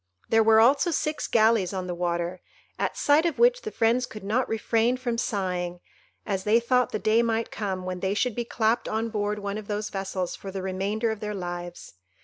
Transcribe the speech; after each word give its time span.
There 0.29 0.41
were 0.41 0.59
also 0.59 0.89
six 0.89 1.27
galleys 1.27 1.73
on 1.73 1.85
the 1.85 1.93
water, 1.93 2.41
at 2.79 2.97
sight 2.97 3.23
of 3.27 3.37
which 3.37 3.61
the 3.61 3.69
friends 3.69 4.07
could 4.07 4.23
not 4.23 4.49
refrain 4.49 4.97
from 4.97 5.19
sighing, 5.19 5.79
as 6.25 6.43
they 6.43 6.59
thought 6.59 6.91
the 6.91 6.97
day 6.97 7.21
might 7.21 7.51
come 7.51 7.85
when 7.85 7.99
they 7.99 8.15
should 8.15 8.33
be 8.33 8.43
clapped 8.43 8.87
on 8.87 9.09
board 9.09 9.37
one 9.37 9.59
of 9.59 9.67
those 9.67 9.91
vessels 9.91 10.35
for 10.35 10.49
the 10.49 10.63
remainder 10.63 11.11
of 11.11 11.19
their 11.19 11.35
lives. 11.35 11.93